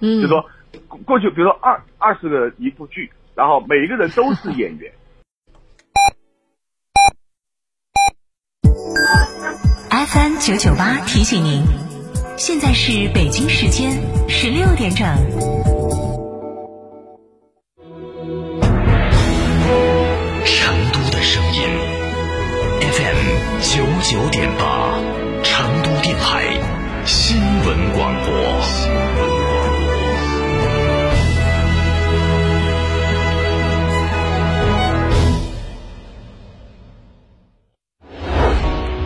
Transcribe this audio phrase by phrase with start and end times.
[0.00, 0.44] 嗯，就说
[1.06, 4.92] 过去比如说二二十个一部剧，然后每一个人都是 演员。
[9.90, 11.62] FM 九九八提醒您，
[12.36, 13.92] 现在是北京时间
[14.28, 15.06] 十六点整。
[20.44, 21.62] 成都的声音
[22.80, 23.18] ，FM
[23.62, 25.00] 九九点八，
[25.42, 26.44] 成都电台
[27.06, 29.43] 新闻广播。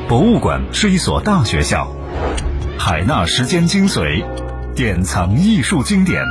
[0.09, 1.87] 博物馆是一所大学校，
[2.79, 4.25] 海纳时间精髓，
[4.75, 6.25] 典藏艺术经典，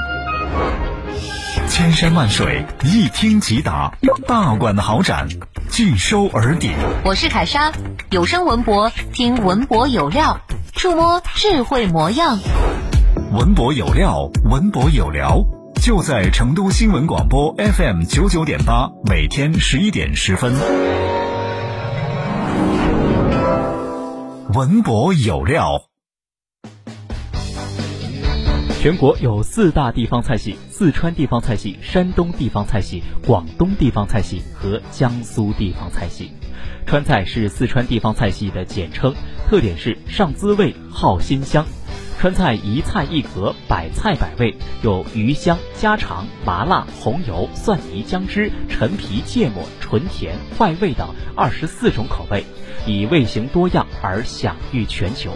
[1.70, 3.94] 千山万水一听即达，
[4.28, 5.28] 大馆豪展，
[5.70, 6.72] 尽收耳底。
[7.06, 7.72] 我是凯莎，
[8.10, 10.40] 有声文博听文博有料，
[10.74, 12.40] 触摸智慧模样。
[13.32, 15.44] 文博有料，文博有聊，
[15.84, 20.56] 就在成都新闻广播 FM 九九点八，每天十一点十分。
[24.58, 25.84] 文博有料。
[28.82, 36.32] 全国有四大地方菜系：四川地方菜系、山东地方菜系、广东地方菜系和江苏地方菜系。
[36.88, 39.14] 川菜是四川地方菜系的简称，
[39.48, 41.64] 特点是上滋味、好新香。
[42.20, 52.44] 川菜一菜一格，百菜百味，有鱼香、家常、麻辣、红油、蒜泥、姜汁、陈皮、芥末、纯甜、坏味等二十四种口味。
[52.88, 55.32] 以味型多样而享誉全球。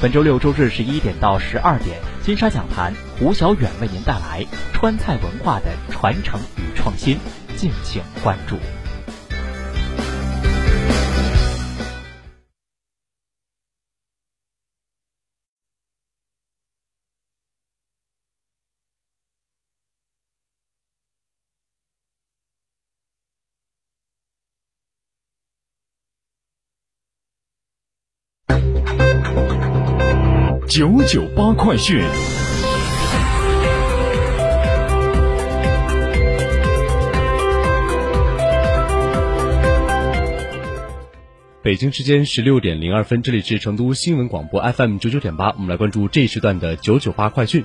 [0.00, 7.16] 本周六周日十一点到十二点，金沙讲坛，胡小远为您带来川菜文化的传承与创新，
[7.56, 8.56] 敬请关注。
[30.68, 32.00] 九九八快讯。
[41.60, 47.64] 北京时间十六点零二分，这里是成都新闻广播 FM 九九点八，我们来关注这一时段的九九八快讯。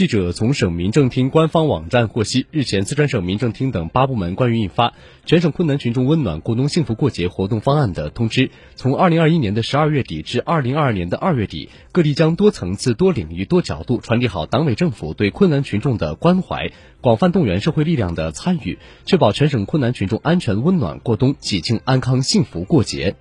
[0.00, 4.88] 记者从省民政厅官方网站获悉，日前，四川省民政厅等八部门关于印发
[5.26, 16.72] 《全省困难群众温暖过冬幸福过节活动方案》的通知，从二零二一年的十二月底至二零二二年的二月底，各地将多层次、多领域、多角度传递好党委政府对困难群众的关怀，
[17.02, 23.16] 广泛动员社会力量的参与，确保全省困难群众安全温暖过冬、喜庆安康幸福过节。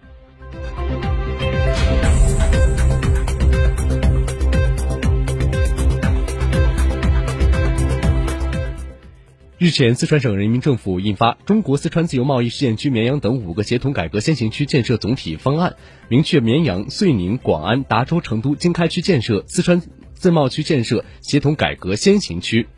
[9.61, 15.71] 日前，四川省人民政府印发《中国四川自由贸易试验区绵阳等五个协同改革先行区建设总体方案》，
[16.07, 19.81] 明确绵阳、遂宁、广安、达州、成都经开区建设四川
[20.13, 22.69] 自贸区建设协同改革先行区。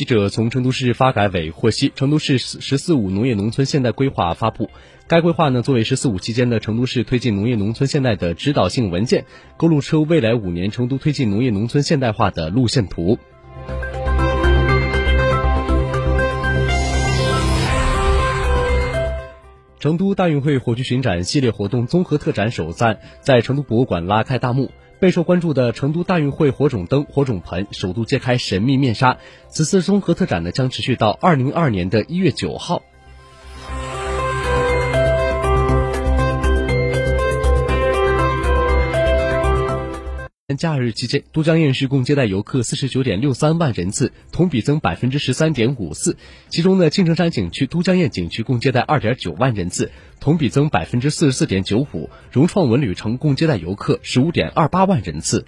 [0.00, 4.70] 记者从成都市发改委获悉，成都市“十四五”农业农村现代规划发布。
[5.06, 9.26] 该规划呢，作为“十四五”期间的成都市推进农业农村现代的指导性文件，
[9.58, 13.18] 勾勒出未来五年成都推进农业农村现代化的路线图。
[19.80, 24.70] 成都大运会火炬巡展系列活动综合特展首站在成都博物馆拉开大幕。
[25.00, 29.16] 备受关注的成都大运会火种灯、火种盆首度揭开神秘面纱。
[29.48, 32.82] 此次综合特展呢，将持续到二零二二年的一月九号。
[40.56, 46.16] 假日期间，都江堰市共接待游客四十九点六三万人次，同比增百分之十三点五四。
[46.48, 52.10] 其中呢，青城山景区、都江堰景区共接待二点九万人次，同比增百分之四十四点九五。
[52.32, 55.46] 融创文旅城共接待游客十五点二八万人次。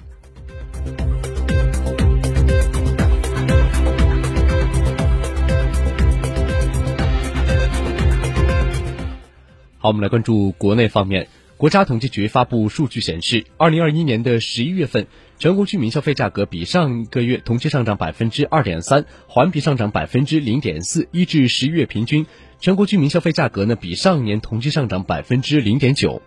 [9.79, 11.27] 好，我们来关注国内方面。
[11.63, 15.07] 国家统计局发布数据显示，二零二一年的十一月份，
[15.39, 21.07] 全国居民消费价格比上个月同期上涨百分之二点三，环比上涨百分之零点四。
[21.13, 22.27] 一至十一月平均，
[22.59, 26.21] 全国居民消费价格呢比上年同期上涨百分之零点九。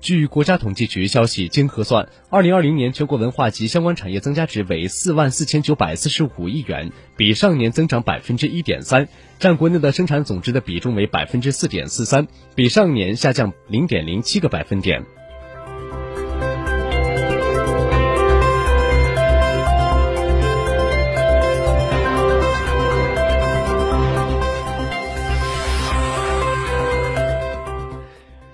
[0.00, 9.08] 据国家统计局消息，经核算，二零二零年全国文化及相关产业增加值为四万四千九百四十五亿元，比上年增长百分之一点三，
[9.38, 15.04] 占国内的生产总值的比重为百分之四点四三，比上年下降零点零七个百分点。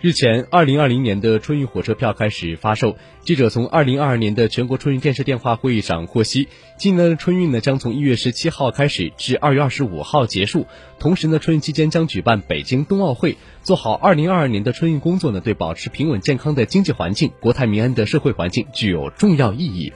[0.07, 2.97] 日前，二零二零年的春运火车票开始发售。
[3.23, 6.47] 记者从二零二二年的全国春运电视电话会议上获悉，
[6.79, 10.65] 今年的春运呢将从一月十七号开始至二月二十五号结束。
[11.01, 13.37] 同时呢，春运期间将举办北京冬奥会。
[13.65, 19.93] 做好二零二二年的春运工作呢，对保持平稳健康的经济环境、国泰民安的社会环境具有重要意义。